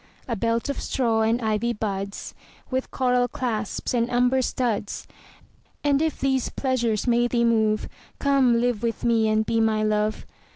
A 0.27 0.35
belt 0.35 0.67
of 0.67 0.81
straw 0.81 1.21
and 1.21 1.39
ivy 1.43 1.73
buds 1.73 2.33
With 2.71 2.89
coral 2.89 3.27
clasps 3.27 3.93
and 3.93 4.09
amber 4.09 4.41
studs: 4.41 5.05
And 5.83 6.01
if 6.01 6.19
these 6.19 6.49
pleasures 6.49 7.05
may 7.05 7.27
thee 7.27 7.45
move, 7.45 7.87
Come 8.17 8.59
live 8.59 8.81
with 8.81 9.03
me 9.03 9.27
and 9.27 9.45
be 9.45 9.59
my 9.59 9.83
Love. 9.83 10.25